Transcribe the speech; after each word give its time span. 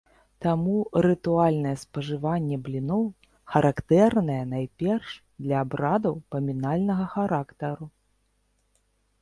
Таму 0.43 0.75
рытуальнае 1.05 1.73
спажыванне 1.81 2.57
бліноў 2.69 3.03
характэрнае 3.55 4.39
найперш 4.55 5.09
для 5.45 5.55
абрадаў 5.67 6.15
памінальнага 6.37 7.05
характару. 7.17 7.85